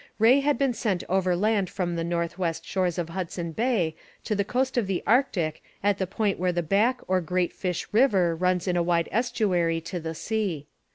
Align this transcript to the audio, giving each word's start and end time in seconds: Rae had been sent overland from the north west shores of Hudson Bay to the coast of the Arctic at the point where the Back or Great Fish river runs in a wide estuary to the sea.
Rae 0.17 0.39
had 0.39 0.57
been 0.57 0.73
sent 0.73 1.03
overland 1.07 1.69
from 1.69 1.95
the 1.95 2.03
north 2.03 2.39
west 2.39 2.65
shores 2.65 2.97
of 2.97 3.09
Hudson 3.09 3.51
Bay 3.51 3.95
to 4.23 4.33
the 4.33 4.43
coast 4.43 4.75
of 4.75 4.87
the 4.87 5.03
Arctic 5.05 5.61
at 5.83 5.99
the 5.99 6.07
point 6.07 6.39
where 6.39 6.51
the 6.51 6.63
Back 6.63 7.01
or 7.07 7.21
Great 7.21 7.53
Fish 7.53 7.85
river 7.91 8.35
runs 8.35 8.67
in 8.67 8.75
a 8.75 8.81
wide 8.81 9.09
estuary 9.11 9.79
to 9.81 9.99
the 9.99 10.15
sea. 10.15 10.65